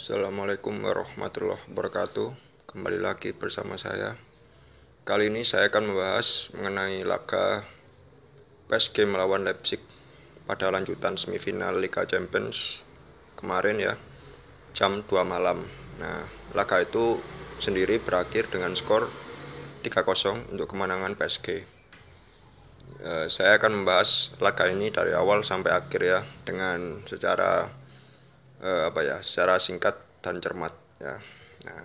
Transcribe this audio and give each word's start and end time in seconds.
Assalamualaikum 0.00 0.80
warahmatullahi 0.80 1.60
wabarakatuh. 1.68 2.32
Kembali 2.72 3.04
lagi 3.04 3.36
bersama 3.36 3.76
saya. 3.76 4.16
Kali 5.04 5.28
ini 5.28 5.44
saya 5.44 5.68
akan 5.68 5.92
membahas 5.92 6.48
mengenai 6.56 7.04
laga 7.04 7.68
PSG 8.72 9.04
melawan 9.04 9.44
Leipzig 9.44 9.84
Pada 10.48 10.72
lanjutan 10.72 11.20
semifinal 11.20 11.76
Liga 11.76 12.08
Champions 12.08 12.80
kemarin 13.36 13.76
ya 13.76 14.00
Jam 14.72 15.04
2 15.04 15.20
malam. 15.20 15.68
Nah 16.00 16.24
laga 16.56 16.80
itu 16.80 17.20
sendiri 17.60 18.00
berakhir 18.00 18.48
dengan 18.48 18.72
skor 18.72 19.12
3-0 19.84 20.56
untuk 20.56 20.64
kemenangan 20.64 21.12
PSG 21.12 21.60
eh, 23.04 23.26
Saya 23.28 23.60
akan 23.60 23.84
membahas 23.84 24.32
laga 24.40 24.64
ini 24.64 24.88
dari 24.88 25.12
awal 25.12 25.44
sampai 25.44 25.76
akhir 25.76 26.00
ya 26.00 26.24
Dengan 26.48 27.04
secara 27.04 27.79
uh, 28.60 28.92
apa 28.92 29.00
ya 29.02 29.16
secara 29.24 29.56
singkat 29.60 29.96
dan 30.20 30.40
cermat 30.40 30.72
ya. 31.00 31.16
Nah, 31.64 31.84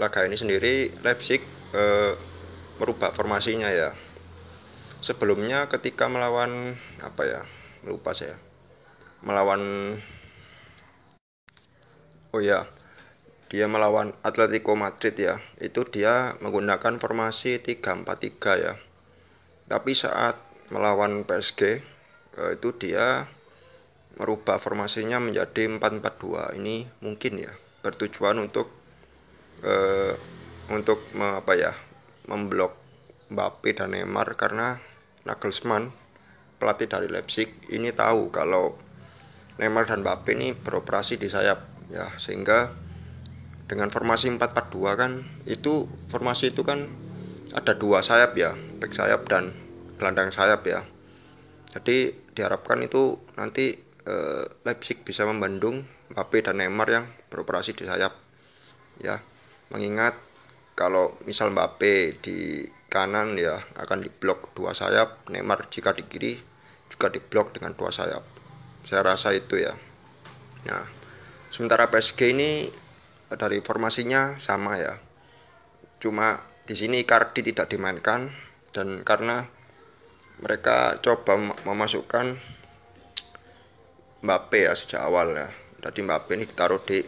laga 0.00 0.24
ini 0.24 0.36
sendiri 0.36 0.92
Leipzig 1.04 1.44
uh, 1.72 2.16
merubah 2.80 3.12
formasinya 3.12 3.68
ya. 3.68 3.92
Sebelumnya 5.02 5.66
ketika 5.66 6.06
melawan 6.06 6.78
apa 7.02 7.22
ya 7.26 7.42
lupa 7.82 8.14
saya 8.14 8.38
melawan 9.22 9.94
oh 12.34 12.42
ya 12.42 12.66
dia 13.52 13.68
melawan 13.68 14.16
Atletico 14.26 14.74
Madrid 14.74 15.14
ya 15.14 15.38
itu 15.62 15.86
dia 15.86 16.34
menggunakan 16.42 16.98
formasi 16.98 17.62
3-4-3 17.62 18.64
ya 18.64 18.74
tapi 19.70 19.92
saat 19.94 20.40
melawan 20.74 21.22
PSG 21.22 21.60
eh, 22.40 22.50
itu 22.56 22.74
dia 22.80 23.30
merubah 24.16 24.60
formasinya 24.60 25.18
menjadi 25.18 25.68
442 25.78 26.58
ini 26.60 26.84
mungkin 27.00 27.32
ya 27.40 27.52
bertujuan 27.80 28.38
untuk 28.38 28.70
uh, 29.64 30.14
untuk 30.70 31.02
apa 31.18 31.52
ya 31.56 31.72
memblok 32.28 32.78
Mbappe 33.32 33.72
dan 33.72 33.96
Neymar 33.96 34.36
karena 34.36 34.76
Nagelsmann 35.24 35.90
pelatih 36.62 36.86
dari 36.86 37.10
Leipzig 37.10 37.50
ini 37.74 37.90
tahu 37.90 38.30
kalau 38.30 38.78
Neymar 39.58 39.90
dan 39.90 40.06
Mbappe 40.06 40.30
ini 40.36 40.54
beroperasi 40.54 41.18
di 41.18 41.26
sayap 41.26 41.90
ya. 41.90 42.14
Sehingga 42.22 42.70
dengan 43.66 43.90
formasi 43.90 44.30
442 44.30 45.00
kan 45.00 45.26
itu 45.50 45.90
formasi 46.12 46.54
itu 46.54 46.62
kan 46.62 46.86
ada 47.52 47.76
dua 47.76 48.00
sayap 48.00 48.32
ya 48.36 48.56
back 48.80 48.92
sayap 48.94 49.26
dan 49.26 49.50
gelandang 49.98 50.30
sayap 50.30 50.62
ya. 50.62 50.86
Jadi 51.74 52.14
diharapkan 52.36 52.78
itu 52.84 53.18
nanti 53.34 53.81
eh, 54.06 54.44
Leipzig 54.66 55.02
bisa 55.02 55.26
membendung 55.26 55.86
Mbappe 56.12 56.44
dan 56.44 56.60
Neymar 56.60 56.88
yang 56.90 57.04
beroperasi 57.32 57.72
di 57.76 57.84
sayap. 57.88 58.12
Ya, 59.00 59.24
mengingat 59.72 60.18
kalau 60.76 61.16
misal 61.24 61.52
Mbappe 61.52 62.20
di 62.20 62.68
kanan 62.92 63.40
ya 63.40 63.64
akan 63.80 64.04
diblok 64.04 64.52
dua 64.52 64.76
sayap, 64.76 65.28
Neymar 65.32 65.68
jika 65.72 65.96
di 65.96 66.04
kiri 66.04 66.36
juga 66.92 67.08
diblok 67.08 67.56
dengan 67.56 67.72
dua 67.72 67.88
sayap. 67.88 68.24
Saya 68.84 69.00
rasa 69.06 69.32
itu 69.32 69.56
ya. 69.56 69.72
Nah, 70.68 70.84
sementara 71.48 71.88
PSG 71.88 72.36
ini 72.36 72.68
dari 73.32 73.64
formasinya 73.64 74.36
sama 74.36 74.76
ya. 74.76 75.00
Cuma 76.02 76.44
di 76.68 76.76
sini 76.76 77.00
Icardi 77.02 77.40
tidak 77.42 77.72
dimainkan 77.72 78.28
dan 78.76 79.02
karena 79.02 79.48
mereka 80.42 80.98
coba 81.00 81.38
memasukkan 81.64 82.36
Mbappe 84.22 84.70
ya 84.70 84.72
sejak 84.78 85.02
awal 85.02 85.34
ya. 85.34 85.48
Tadi 85.82 85.98
Mbappe 86.06 86.30
ini 86.38 86.46
ditaruh 86.46 86.82
di 86.86 87.02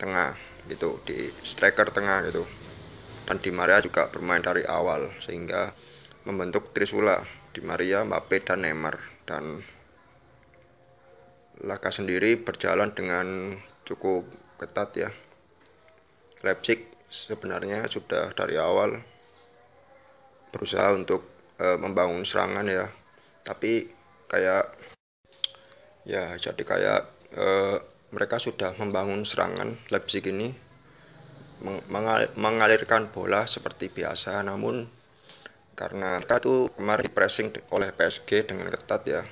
tengah 0.00 0.32
gitu 0.72 1.04
di 1.04 1.28
striker 1.44 1.92
tengah 1.92 2.24
gitu. 2.32 2.48
Dan 3.24 3.40
Di 3.40 3.52
Maria 3.52 3.80
juga 3.80 4.08
bermain 4.08 4.40
dari 4.40 4.64
awal 4.64 5.12
sehingga 5.20 5.72
membentuk 6.24 6.72
Trisula 6.72 7.20
Di 7.52 7.60
Maria, 7.60 8.04
Mbappe 8.04 8.40
dan 8.40 8.64
Neymar. 8.64 8.96
Dan 9.28 9.60
laga 11.64 11.92
sendiri 11.92 12.40
berjalan 12.40 12.92
dengan 12.96 13.56
cukup 13.84 14.24
ketat 14.56 14.90
ya. 14.96 15.10
Leipzig 16.40 16.88
sebenarnya 17.08 17.86
sudah 17.88 18.32
dari 18.36 18.58
awal 18.58 19.00
berusaha 20.50 20.92
untuk 20.92 21.24
e, 21.56 21.78
membangun 21.80 22.26
serangan 22.26 22.66
ya. 22.68 22.88
Tapi 23.44 23.88
kayak 24.28 24.72
ya 26.04 26.36
jadi 26.36 26.62
kayak 26.62 27.00
uh, 27.36 27.76
mereka 28.14 28.38
sudah 28.38 28.76
membangun 28.78 29.26
serangan 29.26 29.74
Leipzig 29.90 30.22
ini 30.30 30.54
mengal 31.64 32.28
mengalirkan 32.36 33.10
bola 33.10 33.48
seperti 33.48 33.90
biasa. 33.90 34.44
Namun 34.44 34.86
karena 35.74 36.22
mereka 36.22 36.38
itu 36.38 36.70
kemarin 36.78 37.10
pressing 37.10 37.48
oleh 37.74 37.90
PSG 37.90 38.46
dengan 38.46 38.70
ketat 38.70 39.02
ya 39.10 39.22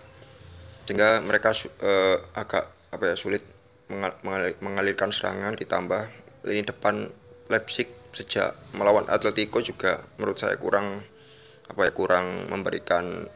sehingga 0.83 1.22
mereka 1.22 1.55
uh, 1.78 2.19
agak 2.34 2.66
apa 2.91 3.15
ya 3.15 3.16
sulit 3.16 3.47
mengal 3.87 4.19
mengalirkan 4.59 5.15
serangan 5.15 5.54
ditambah 5.54 6.10
lini 6.43 6.66
depan 6.66 7.06
Leipzig 7.47 7.87
sejak 8.12 8.59
melawan 8.75 9.06
Atletico 9.06 9.62
juga 9.62 10.03
menurut 10.19 10.43
saya 10.43 10.59
kurang 10.59 11.06
apa 11.71 11.81
ya 11.87 11.93
kurang 11.94 12.50
memberikan 12.50 13.31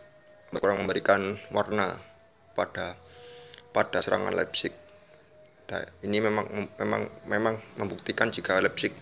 kurang 0.58 0.82
memberikan 0.82 1.38
warna 1.54 2.02
pada 2.58 2.98
pada 3.76 4.00
serangan 4.00 4.32
Leipzig. 4.32 4.72
Nah, 5.68 5.84
ini 6.00 6.16
memang 6.24 6.72
memang 6.80 7.28
memang 7.28 7.60
membuktikan 7.76 8.32
jika 8.32 8.56
Leipzig 8.56 8.96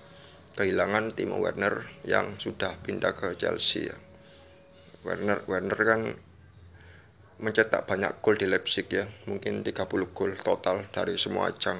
kehilangan 0.58 1.14
Timo 1.14 1.38
Werner 1.38 1.86
yang 2.02 2.34
sudah 2.42 2.74
pindah 2.82 3.14
ke 3.14 3.38
Chelsea 3.38 3.86
ya. 3.86 3.94
Werner 5.06 5.46
Werner 5.46 5.78
kan 5.78 6.02
mencetak 7.38 7.86
banyak 7.86 8.18
gol 8.18 8.34
di 8.34 8.50
Leipzig 8.50 8.90
ya, 8.90 9.06
mungkin 9.30 9.62
30 9.62 9.86
gol 10.10 10.32
total 10.42 10.90
dari 10.90 11.14
semua 11.22 11.54
ajang. 11.54 11.78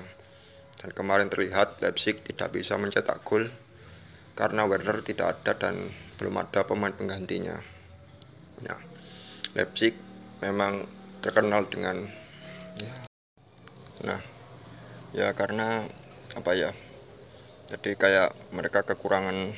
Dan 0.79 0.95
kemarin 0.95 1.27
terlihat 1.27 1.83
Leipzig 1.83 2.23
tidak 2.23 2.55
bisa 2.55 2.79
mencetak 2.79 3.27
gol 3.27 3.51
karena 4.39 4.71
Werner 4.71 5.03
tidak 5.03 5.43
ada 5.43 5.59
dan 5.59 5.91
belum 6.15 6.39
ada 6.39 6.63
pemain 6.63 6.95
penggantinya. 6.95 7.59
Ya, 8.63 8.79
Leipzig 9.59 9.99
memang 10.39 10.87
terkenal 11.23 11.67
dengan 11.67 12.23
nah 14.05 14.21
ya 15.15 15.31
karena 15.33 15.87
apa 16.35 16.53
ya 16.59 16.75
jadi 17.65 17.97
kayak 17.97 18.53
mereka 18.53 18.85
kekurangan 18.85 19.57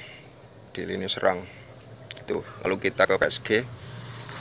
di 0.71 0.83
lini 0.87 1.11
serang. 1.11 1.43
Itu 2.15 2.47
lalu 2.63 2.79
kita 2.79 3.03
ke 3.11 3.19
PSG 3.19 3.49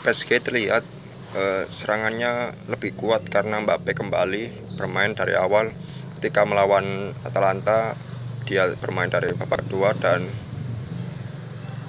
PSG 0.05 0.29
terlihat 0.45 0.85
eh, 1.33 1.65
serangannya 1.73 2.53
lebih 2.69 2.93
kuat 2.93 3.25
karena 3.25 3.57
Mbappe 3.65 3.97
kembali 3.97 4.75
bermain 4.77 5.17
dari 5.17 5.33
awal. 5.33 5.73
Ketika 6.21 6.45
melawan 6.45 7.17
Atalanta 7.25 7.97
dia 8.45 8.69
bermain 8.77 9.09
dari 9.09 9.33
babak 9.33 9.65
kedua 9.65 9.97
dan 9.97 10.29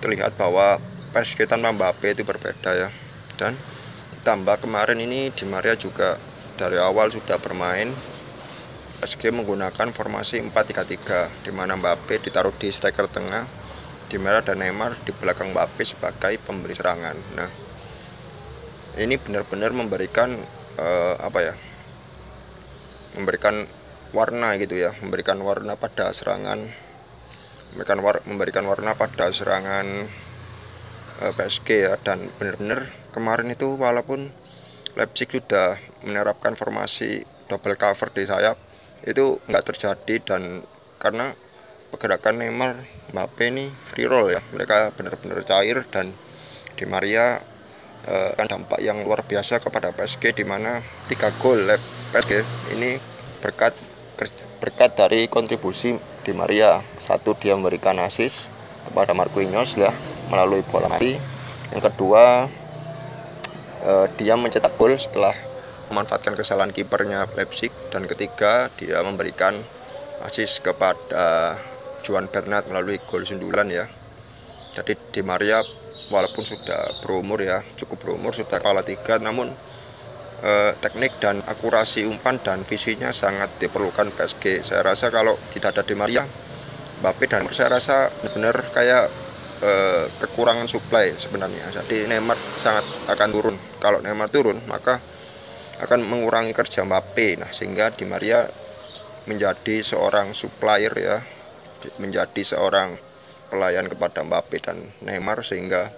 terlihat 0.01 0.33
bahwa 0.41 0.81
PSG 1.13 1.45
tanpa 1.45 1.77
Mbappe 1.77 2.17
itu 2.17 2.25
berbeda 2.25 2.73
ya. 2.73 2.89
Dan 3.37 3.53
ditambah 4.17 4.65
kemarin 4.65 4.97
ini 4.97 5.29
Di 5.29 5.45
Maria 5.45 5.77
juga 5.77 6.17
dari 6.57 6.81
awal 6.81 7.13
sudah 7.13 7.37
bermain 7.37 7.93
PSG 9.01 9.29
menggunakan 9.29 9.93
formasi 9.93 10.41
4-3-3 10.41 11.45
di 11.45 11.53
mana 11.53 11.77
Mbappe 11.77 12.17
ditaruh 12.25 12.57
di 12.57 12.73
striker 12.73 13.07
tengah, 13.13 13.45
Di 14.09 14.17
Merah 14.17 14.41
dan 14.41 14.65
Neymar 14.65 14.97
di 15.05 15.13
belakang 15.13 15.53
Mbappe 15.53 15.85
sebagai 15.85 16.41
pemberi 16.41 16.73
serangan. 16.73 17.17
Nah, 17.37 17.51
ini 18.97 19.21
benar-benar 19.21 19.77
memberikan 19.77 20.41
uh, 20.81 21.15
apa 21.21 21.39
ya? 21.45 21.55
Memberikan 23.21 23.69
warna 24.17 24.57
gitu 24.57 24.81
ya, 24.81 24.97
memberikan 25.05 25.37
warna 25.45 25.77
pada 25.77 26.09
serangan 26.17 26.87
memberikan 27.77 28.01
war 28.01 28.17
memberikan 28.25 28.65
warna 28.65 28.97
pada 28.97 29.29
serangan 29.35 30.09
uh, 31.21 31.29
eh, 31.29 31.33
PSG 31.37 31.69
ya 31.85 32.01
dan 32.01 32.33
benar-benar 32.41 32.89
kemarin 33.13 33.53
itu 33.53 33.77
walaupun 33.77 34.33
Leipzig 34.97 35.29
sudah 35.29 35.77
menerapkan 36.03 36.57
formasi 36.57 37.23
double 37.53 37.77
cover 37.77 38.09
di 38.11 38.25
sayap. 38.25 38.57
Itu 39.05 39.45
nggak 39.45 39.65
terjadi 39.69 40.15
dan 40.25 40.65
karena 40.97 41.37
pergerakan 41.93 42.41
Neymar 42.41 42.81
Mbappe 43.13 43.45
ini 43.53 43.69
free 43.93 44.09
roll 44.09 44.33
ya. 44.33 44.41
Mereka 44.57 44.97
benar-benar 44.97 45.45
cair 45.45 45.85
dan 45.93 46.17
Di 46.77 46.85
Maria 46.85 47.41
eh, 48.05 48.31
kan 48.37 48.49
dampak 48.49 48.81
yang 48.85 49.01
luar 49.05 49.25
biasa 49.25 49.61
kepada 49.61 49.93
PSG 49.93 50.37
di 50.37 50.45
mana 50.45 50.85
tiga 51.09 51.33
gol 51.41 51.65
PSG 52.13 52.45
ini 52.77 53.01
berkat 53.41 53.73
berkat 54.61 54.97
dari 54.97 55.29
kontribusi 55.29 55.97
Di 56.25 56.33
Maria. 56.33 56.81
Satu 57.01 57.37
dia 57.37 57.53
memberikan 57.53 57.97
asis 58.01 58.49
kepada 58.89 59.13
Marquinhos 59.13 59.77
ya 59.77 59.93
melalui 60.31 60.63
bola 60.67 60.87
mati 60.87 61.19
yang 61.75 61.83
kedua 61.83 62.47
uh, 63.87 64.07
dia 64.19 64.35
mencetak 64.35 64.75
gol 64.75 64.99
setelah 64.99 65.33
memanfaatkan 65.89 66.35
kesalahan 66.35 66.75
kipernya 66.75 67.31
Leipzig. 67.39 67.71
Dan 67.95 68.11
ketiga 68.11 68.69
dia 68.75 68.99
memberikan 69.07 69.63
asis 70.27 70.59
kepada 70.59 71.57
Juan 72.03 72.27
Bernat 72.27 72.67
melalui 72.67 72.99
gol 73.07 73.23
sundulan 73.23 73.71
ya. 73.71 73.87
Jadi 74.75 74.99
Di 75.15 75.23
Maria 75.25 75.63
walaupun 76.11 76.47
sudah 76.47 77.03
berumur 77.03 77.43
ya 77.43 77.67
cukup 77.75 77.99
berumur 78.03 78.31
sudah 78.35 78.63
kepala 78.63 78.87
tiga 78.87 79.19
namun 79.19 79.51
eh, 80.43 80.73
teknik 80.79 81.19
dan 81.19 81.43
akurasi 81.43 82.07
umpan 82.07 82.39
dan 82.39 82.63
visinya 82.63 83.11
sangat 83.11 83.51
diperlukan 83.59 84.15
PSG 84.15 84.63
saya 84.63 84.87
rasa 84.87 85.11
kalau 85.11 85.35
tidak 85.51 85.75
ada 85.75 85.83
Di 85.83 85.95
Maria 85.99 86.23
Mbappe 87.03 87.27
dan 87.29 87.45
saya 87.51 87.77
rasa 87.77 88.09
benar 88.33 88.71
kayak 88.73 89.26
eh, 89.63 90.05
kekurangan 90.21 90.69
supply 90.69 91.17
sebenarnya. 91.17 91.73
Jadi 91.73 92.05
Neymar 92.09 92.37
sangat 92.61 92.85
akan 93.09 93.29
turun. 93.33 93.57
Kalau 93.81 94.01
Neymar 94.05 94.29
turun 94.29 94.61
maka 94.69 95.01
akan 95.81 96.01
mengurangi 96.05 96.57
kerja 96.57 96.85
Mbappe. 96.85 97.41
Nah 97.41 97.51
sehingga 97.53 97.93
Di 97.93 98.05
Maria 98.09 98.49
menjadi 99.27 99.83
seorang 99.83 100.33
supplier 100.33 100.95
ya 100.95 101.19
menjadi 101.99 102.57
seorang 102.57 102.99
pelayan 103.53 103.87
kepada 103.87 104.23
Mbappe 104.27 104.57
dan 104.59 104.91
Neymar 105.05 105.45
sehingga 105.47 105.93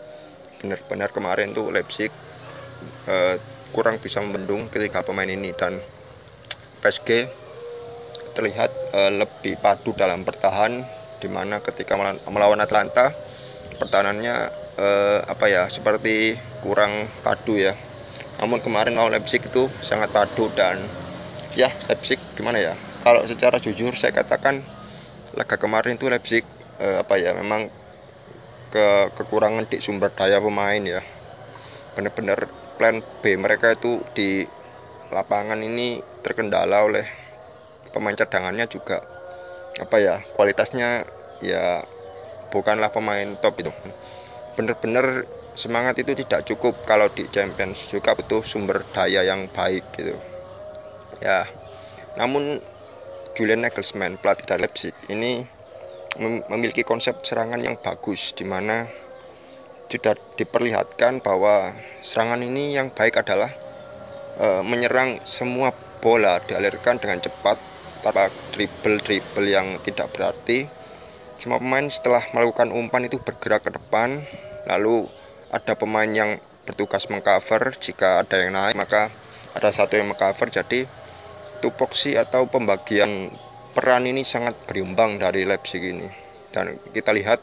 benar-benar 0.58 1.14
kemarin 1.14 1.54
tuh 1.54 1.70
Leipzig 1.70 2.10
eh, 3.06 3.36
kurang 3.70 4.02
bisa 4.02 4.18
membendung 4.20 4.66
ketiga 4.68 5.06
pemain 5.06 5.28
ini. 5.28 5.54
Dan 5.54 5.80
PSG 6.82 7.30
terlihat 8.34 8.70
eh, 8.94 9.12
lebih 9.14 9.58
padu 9.58 9.94
dalam 9.94 10.22
bertahan 10.22 10.84
di 11.18 11.26
mana 11.26 11.58
ketika 11.58 11.98
melawan 12.30 12.62
Atlanta 12.62 13.10
pertahanannya 13.78 14.34
eh, 14.76 15.20
apa 15.24 15.46
ya 15.46 15.70
seperti 15.70 16.36
kurang 16.60 17.08
padu 17.22 17.56
ya. 17.56 17.78
Namun 18.38 18.62
kemarin 18.62 18.94
lawan 18.94 19.14
Leipzig 19.14 19.42
itu 19.42 19.66
sangat 19.82 20.10
padu 20.14 20.50
dan 20.54 20.82
ya 21.54 21.70
Leipzig 21.86 22.18
gimana 22.38 22.58
ya? 22.58 22.74
Kalau 23.02 23.24
secara 23.24 23.62
jujur 23.62 23.94
saya 23.94 24.12
katakan 24.14 24.62
laga 25.34 25.56
kemarin 25.56 25.96
itu 25.96 26.10
Leipzig 26.10 26.44
eh, 26.82 26.96
apa 27.02 27.18
ya 27.18 27.34
memang 27.34 27.70
ke 28.68 29.08
kekurangan 29.16 29.64
di 29.64 29.80
sumber 29.80 30.12
daya 30.12 30.38
pemain 30.42 30.82
ya. 30.82 31.00
Benar-benar 31.96 32.46
plan 32.78 33.02
B 33.22 33.34
mereka 33.34 33.74
itu 33.74 34.02
di 34.14 34.46
lapangan 35.10 35.58
ini 35.64 36.04
terkendala 36.20 36.84
oleh 36.84 37.06
pemain 37.90 38.14
cadangannya 38.14 38.68
juga 38.68 39.00
apa 39.80 39.96
ya 39.98 40.20
kualitasnya 40.36 41.06
ya 41.40 41.86
bukanlah 42.50 42.92
pemain 42.92 43.36
top 43.40 43.60
itu. 43.60 43.72
Benar-benar 44.56 45.24
semangat 45.58 45.98
itu 45.98 46.14
tidak 46.24 46.46
cukup 46.46 46.74
kalau 46.86 47.10
di 47.10 47.26
Champions 47.34 47.82
juga 47.90 48.14
butuh 48.14 48.46
sumber 48.46 48.86
daya 48.94 49.26
yang 49.26 49.50
baik 49.50 49.84
gitu. 49.96 50.14
Ya 51.18 51.50
namun 52.18 52.62
Julian 53.38 53.62
Nagelsmann 53.62 54.18
pelatih 54.18 54.46
dari 54.50 54.66
Leipzig 54.66 54.94
ini 55.06 55.46
memiliki 56.50 56.82
konsep 56.82 57.22
serangan 57.22 57.62
yang 57.62 57.78
bagus 57.78 58.34
di 58.34 58.42
mana 58.42 58.90
sudah 59.86 60.18
diperlihatkan 60.34 61.22
bahwa 61.22 61.72
serangan 62.02 62.42
ini 62.42 62.74
yang 62.74 62.90
baik 62.90 63.22
adalah 63.22 63.54
e, 64.36 64.46
menyerang 64.66 65.22
semua 65.22 65.70
bola 66.02 66.42
dialirkan 66.44 66.98
dengan 66.98 67.22
cepat 67.22 67.56
tanpa 68.02 68.30
dribble-dribble 68.52 69.48
yang 69.48 69.78
tidak 69.86 70.10
berarti 70.12 70.66
semua 71.38 71.62
pemain 71.62 71.86
setelah 71.86 72.22
melakukan 72.34 72.74
umpan 72.74 73.06
itu 73.06 73.22
bergerak 73.22 73.66
ke 73.66 73.70
depan 73.74 74.22
lalu 74.66 75.06
ada 75.48 75.72
pemain 75.78 76.10
yang 76.10 76.36
bertugas 76.68 77.08
mengcover 77.08 77.72
jika 77.80 78.20
ada 78.20 78.36
yang 78.44 78.52
naik 78.52 78.76
maka 78.76 79.08
ada 79.56 79.72
satu 79.72 79.96
yang 79.96 80.12
mengcover. 80.12 80.52
Jadi 80.52 80.84
tupoksi 81.64 82.14
atau 82.14 82.44
pembagian 82.46 83.32
peran 83.72 84.04
ini 84.04 84.22
sangat 84.22 84.54
berimbang 84.68 85.16
dari 85.16 85.48
Leipzig 85.48 85.80
ini. 85.80 86.08
Dan 86.52 86.76
kita 86.92 87.16
lihat 87.16 87.40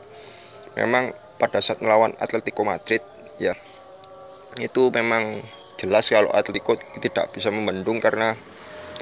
memang 0.78 1.12
pada 1.42 1.60
saat 1.60 1.82
melawan 1.82 2.14
Atletico 2.22 2.64
Madrid 2.64 3.02
ya 3.36 3.52
itu 4.56 4.88
memang 4.88 5.44
jelas 5.76 6.08
kalau 6.08 6.32
Atletico 6.32 6.80
tidak 7.04 7.36
bisa 7.36 7.52
membendung 7.52 8.00
karena 8.00 8.40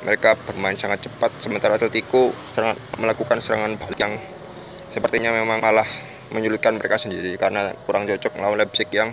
mereka 0.01 0.33
bermain 0.47 0.79
sangat 0.79 1.05
cepat. 1.05 1.29
Sementara 1.43 1.77
Atletico 1.77 2.33
serang, 2.49 2.79
melakukan 2.97 3.43
serangan 3.43 3.77
balik 3.77 3.99
yang 4.01 4.17
sepertinya 4.93 5.33
memang 5.33 5.57
malah 5.57 5.89
menyulitkan 6.29 6.77
mereka 6.77 7.01
sendiri 7.01 7.33
karena 7.41 7.73
kurang 7.89 8.05
cocok 8.05 8.37
melawan 8.37 8.61
Leipzig 8.61 8.87
yang 8.93 9.11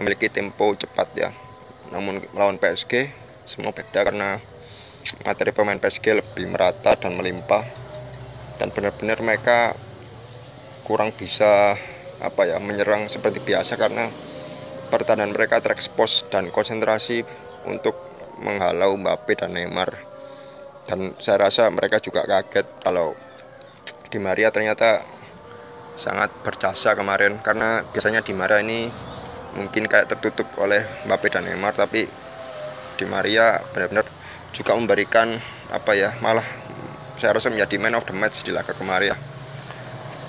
memiliki 0.00 0.32
tempo 0.32 0.72
cepat 0.72 1.08
ya. 1.12 1.30
Namun 1.92 2.24
melawan 2.32 2.56
PSG 2.56 3.12
semua 3.44 3.76
beda 3.76 4.00
karena 4.00 4.40
materi 5.24 5.52
pemain 5.52 5.76
PSG 5.76 6.24
lebih 6.24 6.48
merata 6.48 6.96
dan 6.96 7.16
melimpah 7.16 7.64
dan 8.56 8.72
benar-benar 8.72 9.20
mereka 9.20 9.76
kurang 10.84 11.12
bisa 11.16 11.76
apa 12.20 12.42
ya 12.44 12.60
menyerang 12.60 13.08
seperti 13.08 13.40
biasa 13.40 13.80
karena 13.80 14.12
pertahanan 14.92 15.32
mereka 15.32 15.64
terekspos 15.64 16.28
dan 16.28 16.52
konsentrasi 16.52 17.24
untuk 17.64 17.96
menghalau 18.40 18.96
Mbappe 19.00 19.32
dan 19.40 19.56
Neymar 19.56 19.96
dan 20.84 21.16
saya 21.16 21.48
rasa 21.48 21.68
mereka 21.72 22.00
juga 22.02 22.24
kaget 22.28 22.66
kalau 22.84 23.16
Di 24.10 24.18
Maria 24.18 24.50
ternyata 24.50 25.06
sangat 25.94 26.34
berjasa 26.42 26.98
kemarin 26.98 27.38
karena 27.40 27.86
biasanya 27.94 28.26
di 28.26 28.34
Maria 28.34 28.58
ini 28.58 28.90
mungkin 29.54 29.86
kayak 29.86 30.10
tertutup 30.10 30.46
oleh 30.58 30.82
Mbappe 31.06 31.30
dan 31.30 31.46
Neymar 31.46 31.74
tapi 31.74 32.06
Di 32.98 33.08
Maria 33.08 33.62
benar-benar 33.72 34.04
juga 34.52 34.76
memberikan 34.76 35.40
apa 35.72 35.96
ya 35.96 36.18
malah 36.20 36.44
saya 37.20 37.36
rasa 37.36 37.52
menjadi 37.52 37.76
man 37.76 37.96
of 37.96 38.08
the 38.08 38.16
match 38.16 38.40
di 38.44 38.50
laga 38.50 38.72
kemarin. 38.72 39.12
Ya 39.12 39.16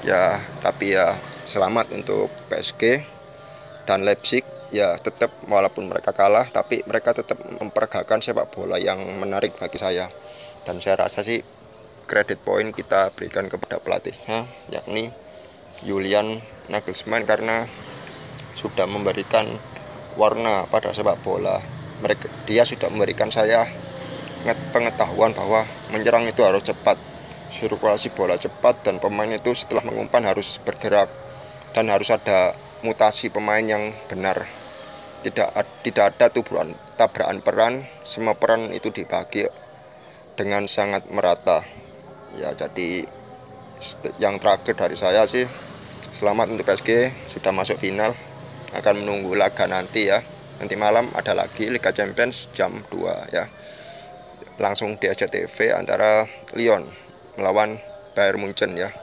ya 0.02 0.24
tapi 0.60 0.92
ya 0.92 1.16
selamat 1.48 1.92
untuk 1.96 2.28
PSG 2.52 3.04
dan 3.88 4.04
Leipzig. 4.04 4.44
Ya 4.72 4.96
tetap 4.96 5.36
walaupun 5.52 5.92
mereka 5.92 6.16
kalah 6.16 6.48
tapi 6.48 6.80
mereka 6.88 7.12
tetap 7.12 7.36
memperagakan 7.44 8.24
sepak 8.24 8.56
bola 8.56 8.80
yang 8.80 9.04
menarik 9.20 9.56
bagi 9.60 9.76
saya. 9.76 10.08
Dan 10.64 10.80
saya 10.80 10.96
rasa 10.96 11.28
sih 11.28 11.44
kredit 12.12 12.44
poin 12.44 12.76
kita 12.76 13.16
berikan 13.16 13.48
kepada 13.48 13.80
pelatihnya 13.80 14.44
yakni 14.68 15.16
Julian 15.80 16.44
Nagelsmann 16.68 17.24
karena 17.24 17.72
sudah 18.60 18.84
memberikan 18.84 19.56
warna 20.20 20.68
pada 20.68 20.92
sepak 20.92 21.24
bola. 21.24 21.64
Mereka, 22.04 22.28
dia 22.44 22.68
sudah 22.68 22.92
memberikan 22.92 23.32
saya 23.32 23.64
pengetahuan 24.76 25.32
bahwa 25.32 25.64
menyerang 25.88 26.28
itu 26.28 26.44
harus 26.44 26.68
cepat, 26.68 27.00
sirkulasi 27.56 28.12
bola 28.12 28.36
cepat 28.36 28.84
dan 28.84 29.00
pemain 29.00 29.32
itu 29.32 29.56
setelah 29.56 29.88
mengumpan 29.88 30.28
harus 30.28 30.60
bergerak 30.68 31.08
dan 31.72 31.88
harus 31.88 32.12
ada 32.12 32.60
mutasi 32.84 33.32
pemain 33.32 33.64
yang 33.64 33.96
benar. 34.12 34.52
Tidak 35.22 35.50
tidak 35.86 36.18
ada 36.18 36.34
tubuhan 36.34 36.74
tabrakan 36.98 37.40
peran, 37.46 37.74
semua 38.04 38.34
peran 38.34 38.74
itu 38.74 38.90
dibagi 38.90 39.46
dengan 40.34 40.66
sangat 40.66 41.06
merata. 41.14 41.81
Ya, 42.40 42.56
jadi 42.56 43.10
yang 44.22 44.38
terakhir 44.38 44.78
dari 44.78 44.96
saya 44.96 45.26
sih 45.26 45.50
Selamat 46.22 46.54
untuk 46.54 46.70
PSG 46.70 47.10
sudah 47.34 47.50
masuk 47.50 47.82
final. 47.82 48.14
Akan 48.78 49.02
menunggu 49.02 49.34
laga 49.34 49.66
nanti 49.66 50.06
ya. 50.06 50.22
Nanti 50.62 50.78
malam 50.78 51.10
ada 51.18 51.34
lagi 51.34 51.66
Liga 51.66 51.90
Champions 51.90 52.46
jam 52.54 52.86
2 52.94 53.34
ya. 53.34 53.50
Langsung 54.62 55.02
di 55.02 55.10
SCTV 55.10 55.74
antara 55.74 56.30
Lyon 56.54 56.86
melawan 57.42 57.82
Bayern 58.14 58.38
Munchen 58.38 58.78
ya. 58.78 58.94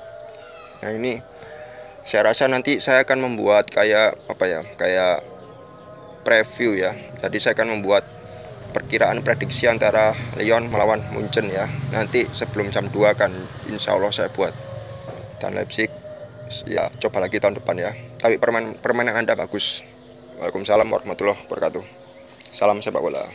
Nah 0.78 0.94
ini 0.94 1.18
saya 2.06 2.30
rasa 2.30 2.46
nanti 2.46 2.78
saya 2.78 3.02
akan 3.02 3.18
membuat 3.18 3.66
kayak 3.66 4.14
apa 4.30 4.44
ya 4.46 4.60
kayak 4.78 5.20
preview 6.22 6.72
ya 6.72 6.96
jadi 7.20 7.36
saya 7.36 7.52
akan 7.52 7.82
membuat 7.82 8.06
perkiraan 8.72 9.24
prediksi 9.24 9.66
antara 9.66 10.12
Lyon 10.36 10.68
melawan 10.68 11.02
Munchen 11.12 11.48
ya. 11.48 11.66
Nanti 11.92 12.28
sebelum 12.32 12.68
jam 12.68 12.88
2 12.92 13.18
kan 13.18 13.32
insya 13.68 13.96
Allah 13.96 14.12
saya 14.12 14.28
buat 14.32 14.52
dan 15.38 15.54
Leipzig 15.54 15.88
ya 16.66 16.88
coba 17.00 17.24
lagi 17.24 17.40
tahun 17.40 17.58
depan 17.60 17.76
ya. 17.78 17.92
Tapi 18.18 18.36
permainan 18.36 18.76
permainan 18.80 19.20
anda 19.20 19.34
bagus. 19.38 19.80
Waalaikumsalam 20.38 20.86
warahmatullahi 20.86 21.38
wabarakatuh. 21.46 21.84
Salam 22.54 22.80
sepak 22.80 23.02
bola 23.02 23.28